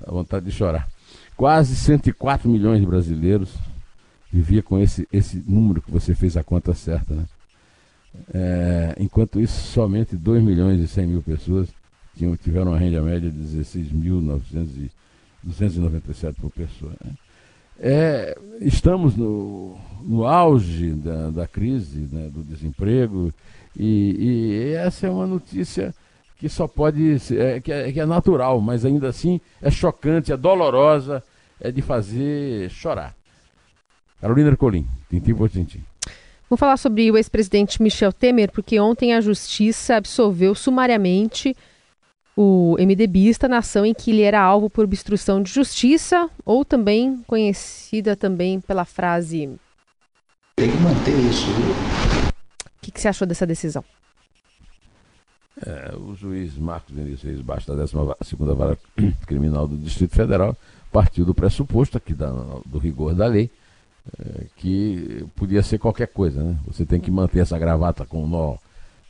Dá 0.00 0.10
vontade 0.10 0.46
de 0.46 0.52
chorar. 0.52 0.88
Quase 1.36 1.76
104 1.76 2.48
milhões 2.48 2.80
de 2.80 2.86
brasileiros 2.86 3.54
vivia 4.32 4.62
com 4.62 4.78
esse, 4.78 5.06
esse 5.12 5.44
número 5.46 5.82
que 5.82 5.90
você 5.90 6.14
fez 6.14 6.34
a 6.36 6.42
conta 6.42 6.74
certa, 6.74 7.14
né? 7.14 7.26
É, 8.32 8.94
enquanto 8.98 9.40
isso, 9.40 9.72
somente 9.72 10.14
2 10.16 10.42
milhões 10.42 10.80
e 10.80 10.86
100 10.86 11.06
mil 11.06 11.22
pessoas 11.22 11.68
tinham, 12.16 12.36
tiveram 12.36 12.72
uma 12.72 12.78
renda 12.78 13.00
média 13.00 13.30
de 13.30 13.38
16.297 13.38 16.34
por 16.34 16.50
pessoa. 16.50 16.92
Né? 17.02 17.12
É, 17.78 18.36
estamos 18.60 19.16
no, 19.16 19.78
no 20.04 20.26
auge 20.26 20.90
da, 20.92 21.30
da 21.30 21.46
crise, 21.46 22.08
né, 22.12 22.28
do 22.28 22.42
desemprego, 22.42 23.32
e, 23.76 24.16
e, 24.18 24.74
essa 24.74 25.06
é 25.06 25.10
uma 25.10 25.26
notícia 25.26 25.94
que 26.38 26.48
só 26.48 26.66
pode 26.66 27.16
é, 27.34 27.60
que, 27.60 27.72
é, 27.72 27.92
que 27.92 28.00
é 28.00 28.06
natural, 28.06 28.60
mas 28.60 28.84
ainda 28.84 29.08
assim 29.08 29.40
é 29.60 29.70
chocante, 29.70 30.32
é 30.32 30.36
dolorosa, 30.36 31.22
é 31.60 31.70
de 31.70 31.80
fazer 31.80 32.68
chorar. 32.70 33.14
Carolina 34.20 34.50
Ercolim, 34.50 34.86
tintim 35.08 35.34
por 35.34 35.48
tintim. 35.48 35.82
Vamos 36.48 36.60
falar 36.60 36.76
sobre 36.76 37.10
o 37.10 37.16
ex-presidente 37.16 37.82
Michel 37.82 38.12
Temer, 38.12 38.52
porque 38.52 38.78
ontem 38.78 39.14
a 39.14 39.20
justiça 39.20 39.96
absolveu 39.96 40.54
sumariamente 40.54 41.56
o 42.36 42.76
MDBista 42.78 43.48
na 43.48 43.58
ação 43.58 43.84
em 43.84 43.94
que 43.94 44.10
ele 44.10 44.22
era 44.22 44.40
alvo 44.40 44.68
por 44.68 44.84
obstrução 44.84 45.42
de 45.42 45.50
justiça, 45.50 46.28
ou 46.44 46.64
também 46.64 47.22
conhecida 47.26 48.16
também 48.16 48.60
pela 48.60 48.84
frase. 48.84 49.50
Tem 50.56 50.70
que 50.70 50.76
manter 50.78 51.18
isso. 51.18 51.46
O 51.50 52.68
que, 52.82 52.90
que, 52.90 53.00
você 53.00 53.08
achou 53.08 53.26
dessa 53.26 53.46
decisão? 53.46 53.82
É, 55.64 55.94
o 55.96 56.14
juiz 56.14 56.56
Marcos 56.58 56.94
Vinícius 56.94 57.22
Reis 57.22 57.40
Basta, 57.40 57.74
da 57.74 57.84
12 57.84 57.94
Vara 58.54 58.76
Criminal 59.26 59.66
do 59.66 59.76
Distrito 59.76 60.14
Federal, 60.14 60.56
partiu 60.90 61.24
do 61.24 61.34
pressuposto 61.34 61.96
aqui 61.96 62.12
da, 62.12 62.30
do 62.66 62.78
rigor 62.78 63.14
da 63.14 63.26
lei, 63.26 63.50
é, 64.18 64.44
que 64.56 65.24
podia 65.36 65.62
ser 65.62 65.78
qualquer 65.78 66.08
coisa. 66.08 66.42
Né? 66.42 66.58
Você 66.66 66.84
tem 66.84 67.00
que 67.00 67.10
manter 67.10 67.40
essa 67.40 67.58
gravata 67.58 68.04
com 68.04 68.24
o 68.24 68.28
nó 68.28 68.56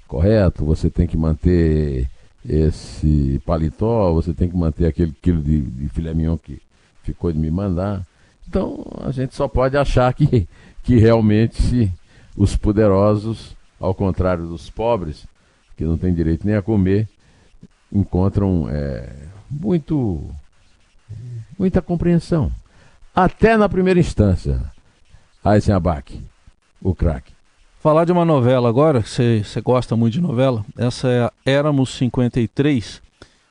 correto, 0.06 0.64
você 0.64 0.90
tem 0.90 1.06
que 1.06 1.16
manter 1.16 2.08
esse 2.48 3.40
paletó, 3.46 4.12
você 4.12 4.32
tem 4.32 4.48
que 4.48 4.56
manter 4.56 4.86
aquele 4.86 5.12
quilo 5.22 5.42
de, 5.42 5.60
de 5.60 5.88
filé 5.88 6.12
mignon 6.12 6.36
que 6.36 6.60
ficou 7.02 7.32
de 7.32 7.38
me 7.38 7.50
mandar. 7.50 8.06
Então 8.48 8.84
a 9.02 9.10
gente 9.10 9.34
só 9.34 9.48
pode 9.48 9.76
achar 9.76 10.12
que, 10.12 10.48
que 10.82 10.96
realmente 10.96 11.92
os 12.36 12.56
poderosos, 12.56 13.56
ao 13.78 13.94
contrário 13.94 14.46
dos 14.46 14.70
pobres, 14.70 15.26
que 15.76 15.84
não 15.84 15.98
têm 15.98 16.14
direito 16.14 16.46
nem 16.46 16.56
a 16.56 16.62
comer, 16.62 17.08
encontram 17.92 18.68
é, 18.70 19.08
muito 19.50 20.30
muita 21.58 21.82
compreensão. 21.82 22.50
Até 23.14 23.56
na 23.56 23.68
primeira 23.68 24.00
instância, 24.00 24.62
Eisenbach, 25.44 26.18
o 26.80 26.94
craque. 26.94 27.32
Falar 27.80 28.04
de 28.04 28.12
uma 28.12 28.24
novela 28.24 28.68
agora, 28.68 29.00
você 29.00 29.42
gosta 29.62 29.96
muito 29.96 30.14
de 30.14 30.20
novela, 30.20 30.64
essa 30.78 31.08
é 31.08 31.24
a 31.24 31.32
Éramos 31.44 31.90
53, 31.96 33.02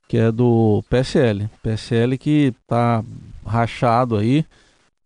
que 0.08 0.18
é 0.18 0.32
do 0.32 0.84
PSL. 0.90 1.50
PSL 1.62 2.18
que 2.18 2.54
está 2.64 3.04
rachado 3.46 4.16
aí, 4.16 4.46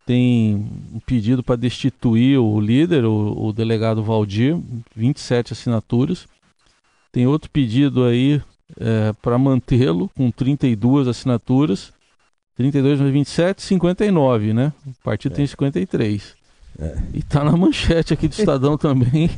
tem 0.05 0.55
um 0.93 0.99
pedido 0.99 1.43
para 1.43 1.55
destituir 1.55 2.39
o 2.39 2.59
líder, 2.59 3.05
o, 3.05 3.47
o, 3.47 3.51
delegado 3.51 4.03
Valdir, 4.03 4.57
27 4.95 5.53
assinaturas. 5.53 6.27
Tem 7.11 7.25
outro 7.25 7.49
pedido 7.49 8.03
aí 8.03 8.41
é, 8.79 9.13
para 9.21 9.37
mantê-lo, 9.37 10.09
com 10.15 10.29
32 10.29 11.07
assinaturas. 11.07 11.91
32 12.55 13.01
mais 13.01 13.11
27, 13.11 13.61
59, 13.61 14.53
né? 14.53 14.71
O 14.85 14.93
partido 15.03 15.33
é. 15.33 15.35
tem 15.37 15.47
53. 15.47 16.35
É. 16.79 16.97
E 17.13 17.23
tá 17.23 17.43
na 17.43 17.51
manchete 17.51 18.13
aqui 18.13 18.27
do 18.27 18.33
Estadão 18.33 18.77
também 18.77 19.29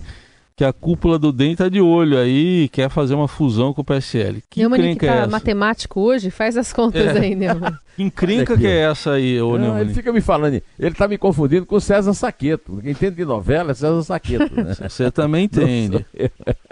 que 0.58 0.66
a 0.66 0.74
cúpula 0.74 1.20
do 1.20 1.32
DEM 1.32 1.56
tá 1.56 1.70
de 1.70 1.80
olho 1.80 2.18
aí 2.18 2.64
e 2.64 2.70
quer 2.70 2.90
fazer 2.90 3.14
uma 3.14 3.28
fusão 3.28 3.72
com 3.76 3.82
o 3.82 3.84
PSL. 3.84 4.44
Que 4.50 4.62
Neumann 4.62 4.96
que 4.98 5.06
tá 5.06 5.14
é 5.14 5.18
essa? 5.20 5.28
matemático 5.28 6.02
hoje, 6.02 6.32
faz 6.32 6.58
as 6.58 6.74
contas 6.74 7.16
é. 7.16 7.20
aí, 7.20 7.36
Neumann. 7.36 7.78
que 7.96 8.02
encrenca 8.02 8.58
que 8.58 8.66
é 8.66 8.90
essa 8.90 9.12
aí, 9.12 9.40
ô 9.40 9.56
Neumann? 9.56 9.82
Ele 9.82 9.94
fica 9.94 10.12
me 10.12 10.20
falando, 10.20 10.60
ele 10.80 10.96
tá 10.96 11.08
me 11.08 11.16
confundindo 11.16 11.64
com 11.64 11.76
o 11.76 11.80
César 11.80 12.12
Saqueto. 12.16 12.80
Quem 12.82 12.90
entende 12.90 13.18
de 13.18 13.26
novela 13.26 13.70
é 13.70 13.76
César 13.76 14.02
Saqueto, 14.02 14.56
né? 14.56 14.74
Você 14.90 15.12
também 15.12 15.46
entende. 15.46 16.04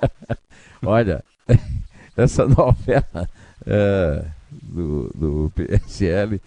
Olha, 0.83 1.23
essa 2.17 2.47
novela 2.47 3.29
é, 3.67 4.25
do, 4.63 5.11
do 5.13 5.51
PSL 5.53 6.41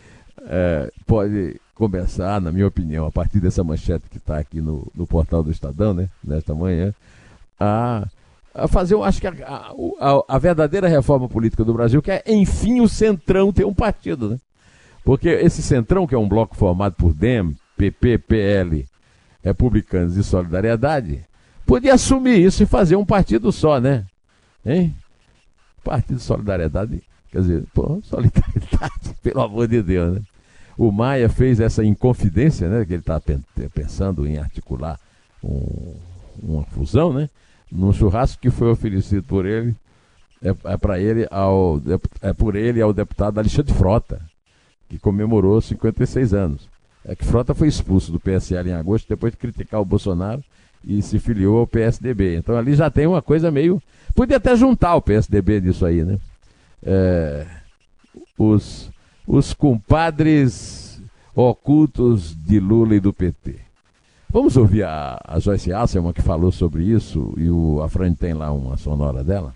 é, 0.44 0.90
pode 1.06 1.60
começar, 1.72 2.40
na 2.40 2.50
minha 2.50 2.66
opinião, 2.66 3.06
a 3.06 3.12
partir 3.12 3.38
dessa 3.38 3.62
manchete 3.62 4.06
que 4.10 4.16
está 4.16 4.38
aqui 4.38 4.60
no, 4.60 4.90
no 4.92 5.06
portal 5.06 5.40
do 5.40 5.52
Estadão, 5.52 5.94
né, 5.94 6.08
nesta 6.24 6.52
manhã, 6.52 6.92
a, 7.58 8.06
a 8.54 8.68
fazer, 8.68 8.94
eu 8.94 9.04
acho 9.04 9.20
que 9.20 9.26
a, 9.26 9.32
a, 10.00 10.22
a, 10.28 10.38
verdadeira 10.38 10.88
reforma 10.88 11.28
política 11.28 11.64
do 11.64 11.74
Brasil, 11.74 12.02
que 12.02 12.10
é, 12.10 12.22
enfim, 12.26 12.80
o 12.80 12.88
Centrão 12.88 13.52
ter 13.52 13.64
um 13.64 13.74
partido, 13.74 14.30
né? 14.30 14.38
Porque 15.04 15.28
esse 15.28 15.62
Centrão, 15.62 16.06
que 16.06 16.14
é 16.14 16.18
um 16.18 16.28
bloco 16.28 16.56
formado 16.56 16.94
por 16.94 17.14
DEM, 17.14 17.56
PP, 17.76 18.18
PL, 18.18 18.86
Republicanos 19.42 20.16
e 20.16 20.24
Solidariedade, 20.24 21.24
podia 21.64 21.94
assumir 21.94 22.38
isso 22.44 22.62
e 22.62 22.66
fazer 22.66 22.96
um 22.96 23.06
partido 23.06 23.50
só, 23.52 23.80
né? 23.80 24.04
Hein? 24.64 24.94
Partido 25.82 26.20
Solidariedade, 26.20 27.02
quer 27.30 27.40
dizer, 27.40 27.64
pô, 27.72 28.00
solidariedade, 28.02 29.14
pelo 29.22 29.40
amor 29.40 29.68
de 29.68 29.82
Deus, 29.82 30.14
né? 30.14 30.22
O 30.76 30.92
Maia 30.92 31.28
fez 31.28 31.58
essa 31.58 31.84
inconfidência, 31.84 32.68
né? 32.68 32.84
Que 32.84 32.92
ele 32.92 33.00
está 33.00 33.20
pensando 33.74 34.26
em 34.26 34.38
articular 34.38 34.98
um, 35.42 35.96
uma 36.40 36.62
fusão, 36.64 37.12
né? 37.12 37.28
Num 37.70 37.92
churrasco 37.92 38.40
que 38.40 38.50
foi 38.50 38.70
oferecido 38.70 39.22
por 39.24 39.44
ele, 39.44 39.74
é, 40.42 40.54
é 40.64 40.76
para 40.76 40.98
ele 40.98 41.26
ao 41.30 41.80
é 42.22 42.32
por 42.32 42.56
ele 42.56 42.80
ao 42.80 42.92
deputado 42.92 43.38
Alexandre 43.38 43.74
Frota, 43.74 44.20
que 44.88 44.98
comemorou 44.98 45.60
56 45.60 46.32
anos. 46.34 46.68
É 47.04 47.14
que 47.14 47.24
Frota 47.24 47.54
foi 47.54 47.68
expulso 47.68 48.12
do 48.12 48.20
PSL 48.20 48.70
em 48.70 48.74
agosto 48.74 49.08
depois 49.08 49.32
de 49.32 49.38
criticar 49.38 49.80
o 49.80 49.84
Bolsonaro 49.84 50.42
e 50.84 51.00
se 51.02 51.18
filiou 51.18 51.58
ao 51.58 51.66
PSDB. 51.66 52.36
Então 52.36 52.56
ali 52.56 52.74
já 52.74 52.90
tem 52.90 53.06
uma 53.06 53.22
coisa 53.22 53.50
meio. 53.50 53.82
Podia 54.14 54.36
até 54.36 54.56
juntar 54.56 54.94
o 54.94 55.02
PSDB 55.02 55.60
nisso 55.60 55.84
aí, 55.84 56.04
né? 56.04 56.18
É... 56.82 57.46
Os 58.36 58.90
os 59.28 59.52
compadres 59.52 61.02
ocultos 61.34 62.34
de 62.34 62.58
Lula 62.58 62.96
e 62.96 63.00
do 63.00 63.12
PT. 63.12 63.67
Vamos 64.30 64.56
ouvir 64.58 64.84
a, 64.84 65.18
a 65.24 65.38
Joyce 65.38 65.72
Asselman 65.72 66.12
que 66.12 66.20
falou 66.20 66.52
sobre 66.52 66.84
isso 66.84 67.32
e 67.38 67.50
o, 67.50 67.82
a 67.82 67.88
Fran 67.88 68.12
tem 68.12 68.34
lá 68.34 68.52
uma 68.52 68.76
sonora 68.76 69.24
dela? 69.24 69.54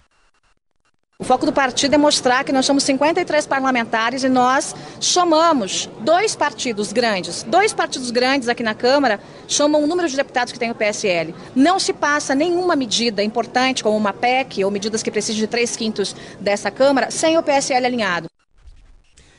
O 1.18 1.24
foco 1.24 1.46
do 1.46 1.52
partido 1.52 1.94
é 1.94 1.98
mostrar 1.98 2.42
que 2.42 2.52
nós 2.52 2.66
somos 2.66 2.82
53 2.82 3.46
parlamentares 3.46 4.24
e 4.24 4.28
nós 4.28 4.74
chamamos 4.98 5.88
dois 6.00 6.34
partidos 6.34 6.92
grandes. 6.92 7.44
Dois 7.44 7.72
partidos 7.72 8.10
grandes 8.10 8.48
aqui 8.48 8.62
na 8.62 8.74
Câmara 8.74 9.20
chamam 9.46 9.84
o 9.84 9.86
número 9.86 10.08
de 10.08 10.16
deputados 10.16 10.52
que 10.52 10.58
tem 10.58 10.70
o 10.70 10.74
PSL. 10.74 11.34
Não 11.54 11.78
se 11.78 11.92
passa 11.92 12.34
nenhuma 12.34 12.74
medida 12.74 13.22
importante, 13.22 13.84
como 13.84 13.96
uma 13.96 14.12
PEC 14.12 14.64
ou 14.64 14.70
medidas 14.70 15.02
que 15.02 15.12
precisem 15.12 15.40
de 15.40 15.46
três 15.46 15.76
quintos 15.76 16.16
dessa 16.40 16.70
Câmara, 16.72 17.10
sem 17.10 17.38
o 17.38 17.42
PSL 17.42 17.86
alinhado. 17.86 18.28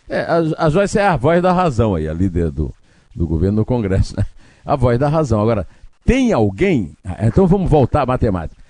É, 0.08 0.22
a, 0.22 0.66
a 0.66 0.70
Joyce 0.70 1.00
é 1.00 1.08
a 1.08 1.18
voz 1.18 1.42
da 1.42 1.52
razão 1.52 1.96
aí, 1.96 2.08
a 2.08 2.14
líder 2.14 2.50
do, 2.50 2.74
do 3.16 3.28
governo 3.28 3.58
no 3.58 3.66
Congresso, 3.66 4.16
né? 4.18 4.26
A 4.66 4.76
voz 4.76 4.98
da 4.98 5.10
razão. 5.10 5.42
Agora, 5.42 5.68
tem 6.06 6.34
alguém. 6.34 6.96
Então 7.22 7.48
vamos 7.48 7.70
voltar 7.70 8.04
à 8.04 8.06
matemática. 8.06 8.62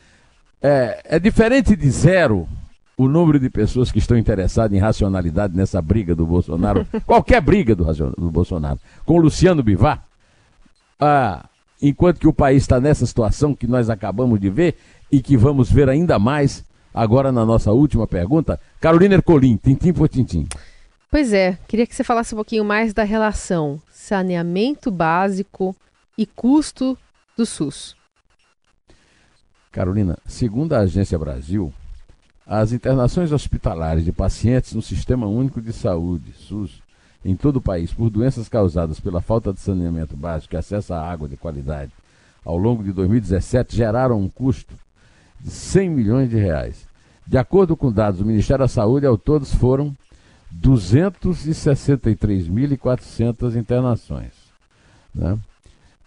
É, 0.62 1.02
é 1.06 1.20
diferente 1.20 1.76
de 1.76 1.90
zero 1.90 2.48
o 2.96 3.08
número 3.08 3.40
de 3.40 3.50
pessoas 3.50 3.92
que 3.92 4.00
estão 4.00 4.18
interessadas 4.18 4.76
em 4.76 4.80
racionalidade 4.80 5.56
nessa 5.56 5.82
briga 5.82 6.16
do 6.16 6.26
Bolsonaro, 6.26 6.86
qualquer 7.06 7.42
briga 7.42 7.76
do, 7.76 7.84
do 7.84 8.32
Bolsonaro, 8.32 8.80
com 9.06 9.16
o 9.16 9.22
Luciano 9.22 9.64
Bivar, 9.64 10.04
ah, 11.00 11.46
enquanto 11.82 12.20
que 12.20 12.28
o 12.28 12.34
país 12.34 12.64
está 12.64 12.80
nessa 12.80 13.06
situação 13.06 13.56
que 13.56 13.68
nós 13.68 13.90
acabamos 13.90 14.40
de 14.40 14.50
ver 14.50 14.78
e 15.12 15.22
que 15.22 15.36
vamos 15.36 15.72
ver 15.72 15.90
ainda 15.90 16.18
mais 16.18 16.64
agora 16.94 17.32
na 17.32 17.46
nossa 17.46 17.72
última 17.72 18.08
pergunta. 18.08 18.60
Carolina 18.80 19.16
Ercolim, 19.16 19.58
tintim 19.58 19.92
por 19.92 20.08
tintim. 20.08 20.48
Pois 21.14 21.32
é, 21.32 21.60
queria 21.68 21.86
que 21.86 21.94
você 21.94 22.04
falasse 22.04 22.34
um 22.34 22.38
pouquinho 22.38 22.66
mais 22.66 22.92
da 22.92 23.04
relação 23.04 23.80
saneamento 23.88 24.90
básico 24.90 25.76
e 26.18 26.26
custo 26.26 26.98
do 27.38 27.46
SUS. 27.46 27.96
Carolina, 29.72 30.18
segundo 30.26 30.74
a 30.74 30.80
Agência 30.80 31.20
Brasil, 31.20 31.72
as 32.48 32.72
internações 32.72 33.32
hospitalares 33.32 34.04
de 34.04 34.12
pacientes 34.12 34.74
no 34.74 34.82
Sistema 34.82 35.28
Único 35.28 35.62
de 35.62 35.72
Saúde, 35.72 36.34
SUS, 36.34 36.82
em 37.24 37.36
todo 37.36 37.58
o 37.58 37.62
país, 37.62 37.94
por 37.94 38.10
doenças 38.10 38.50
causadas 38.50 39.00
pela 39.00 39.22
falta 39.22 39.54
de 39.54 39.60
saneamento 39.60 40.18
básico 40.18 40.56
e 40.56 40.58
acesso 40.58 40.96
à 40.96 41.00
água 41.00 41.30
de 41.30 41.38
qualidade, 41.38 41.92
ao 42.44 42.58
longo 42.58 42.84
de 42.84 42.92
2017, 42.92 43.76
geraram 43.76 44.20
um 44.20 44.28
custo 44.28 44.74
de 45.40 45.52
100 45.52 45.92
milhões 45.92 46.28
de 46.32 46.38
reais. 46.38 46.88
De 47.28 47.38
acordo 47.38 47.78
com 47.78 47.92
dados 47.92 48.20
do 48.20 48.26
Ministério 48.26 48.64
da 48.64 48.68
Saúde, 48.68 49.06
ao 49.06 49.16
todos 49.16 49.54
foram 49.54 49.96
263.400 50.62 53.56
internações. 53.56 54.34
Né? 55.14 55.38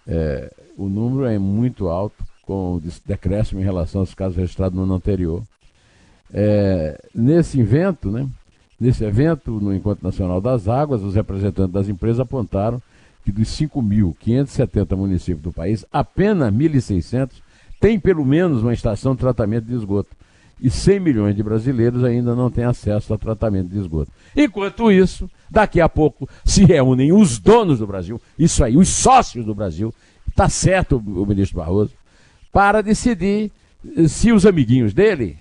É, 0.07 0.53
o 0.77 0.89
número 0.89 1.27
é 1.27 1.39
muito 1.39 1.89
alto, 1.89 2.25
com 2.43 2.83
decréscimo 3.05 3.61
em 3.61 3.65
relação 3.65 4.03
aos 4.03 4.15
casos 4.15 4.37
registrados 4.37 4.77
no 4.77 4.85
ano 4.85 4.95
anterior. 4.95 5.43
É, 6.33 6.99
nesse 7.15 7.61
evento, 7.61 8.11
né, 8.11 8.29
nesse 8.79 9.05
evento, 9.05 9.53
no 9.53 9.75
Encontro 9.75 10.05
Nacional 10.05 10.41
das 10.41 10.69
Águas, 10.69 11.03
os 11.03 11.15
representantes 11.15 11.73
das 11.73 11.89
empresas 11.89 12.21
apontaram 12.21 12.83
que 13.25 13.33
dos 13.33 13.49
5.570 13.49 14.97
municípios 14.97 15.43
do 15.43 15.53
país, 15.53 15.85
apenas 15.93 16.53
1.600 16.53 17.31
têm 17.81 17.99
pelo 17.99 18.25
menos 18.25 18.63
uma 18.63 18.73
estação 18.73 19.15
de 19.15 19.21
tratamento 19.21 19.65
de 19.65 19.75
esgoto 19.75 20.11
e 20.61 20.71
100 20.71 21.01
milhões 21.01 21.37
de 21.37 21.43
brasileiros 21.43 22.03
ainda 22.03 22.35
não 22.35 22.51
têm 22.51 22.65
acesso 22.65 23.13
a 23.13 23.19
tratamento 23.19 23.69
de 23.69 23.79
esgoto. 23.79 24.11
Enquanto 24.35 24.91
isso, 24.91 25.31
daqui 25.51 25.81
a 25.81 25.89
pouco 25.89 26.29
se 26.45 26.65
reúnem 26.65 27.13
os 27.13 27.39
donos 27.39 27.79
do 27.79 27.87
Brasil, 27.87 28.21
isso 28.39 28.65
aí, 28.65 28.77
os 28.77 28.89
sócios 28.89 29.45
do 29.45 29.55
Brasil, 29.55 29.93
está 30.29 30.49
certo 30.49 30.97
o 30.97 31.27
ministro 31.27 31.59
Barroso, 31.59 31.93
para 32.53 32.83
decidir 32.83 33.51
se 34.09 34.33
os 34.33 34.47
amiguinhos 34.47 34.93
dele, 34.93 35.39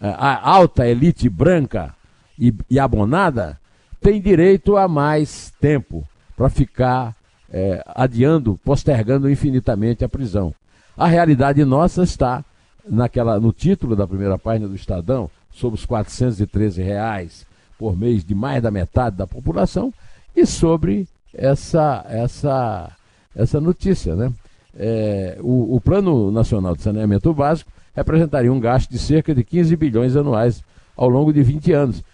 a 0.00 0.50
alta 0.50 0.86
elite 0.86 1.28
branca 1.28 1.94
e, 2.38 2.52
e 2.68 2.78
abonada, 2.78 3.58
têm 4.00 4.20
direito 4.20 4.76
a 4.76 4.86
mais 4.86 5.52
tempo 5.60 6.06
para 6.36 6.48
ficar 6.48 7.14
é, 7.50 7.82
adiando, 7.86 8.58
postergando 8.64 9.30
infinitamente 9.30 10.04
a 10.04 10.08
prisão. 10.08 10.54
A 10.96 11.06
realidade 11.06 11.64
nossa 11.64 12.02
está 12.02 12.44
naquela, 12.88 13.38
no 13.40 13.52
título 13.52 13.96
da 13.96 14.06
primeira 14.06 14.38
página 14.38 14.68
do 14.68 14.74
Estadão, 14.74 15.30
sobre 15.50 15.78
os 15.78 15.86
413 15.86 16.82
reais 16.82 17.46
por 17.78 17.96
mês 17.96 18.24
de 18.24 18.34
mais 18.34 18.62
da 18.62 18.70
metade 18.70 19.16
da 19.16 19.26
população, 19.26 19.92
e 20.34 20.46
sobre 20.46 21.08
essa, 21.32 22.04
essa, 22.08 22.90
essa 23.34 23.60
notícia. 23.60 24.14
Né? 24.14 24.32
É, 24.74 25.38
o, 25.40 25.76
o 25.76 25.80
Plano 25.80 26.30
Nacional 26.30 26.76
de 26.76 26.82
Saneamento 26.82 27.32
Básico 27.32 27.70
representaria 27.94 28.52
um 28.52 28.60
gasto 28.60 28.90
de 28.90 28.98
cerca 28.98 29.34
de 29.34 29.42
15 29.42 29.74
bilhões 29.76 30.16
anuais 30.16 30.62
ao 30.96 31.08
longo 31.08 31.32
de 31.32 31.42
20 31.42 31.72
anos. 31.72 32.04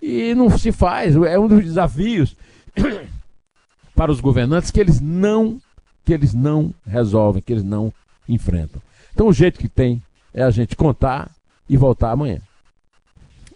E 0.00 0.34
não 0.34 0.50
se 0.56 0.72
faz, 0.72 1.14
é 1.16 1.38
um 1.38 1.48
dos 1.48 1.64
desafios 1.64 2.36
para 3.94 4.10
os 4.10 4.20
governantes 4.20 4.70
que 4.70 4.80
eles 4.80 5.00
não 5.00 5.60
que 6.04 6.12
eles 6.12 6.34
não 6.34 6.74
resolvem, 6.84 7.40
que 7.40 7.52
eles 7.52 7.62
não 7.62 7.92
enfrentam. 8.28 8.82
Então 9.14 9.28
o 9.28 9.32
jeito 9.32 9.60
que 9.60 9.68
tem 9.68 10.02
é 10.34 10.42
a 10.42 10.50
gente 10.50 10.76
contar 10.76 11.30
e 11.68 11.76
voltar 11.76 12.10
amanhã. 12.10 12.40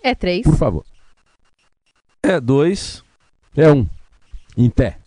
É 0.02 0.14
três. 0.14 0.42
Por 0.44 0.56
favor. 0.56 0.84
É 2.22 2.40
dois. 2.40 3.02
É 3.56 3.70
um. 3.72 3.86
Em 4.56 4.70
pé. 4.70 4.98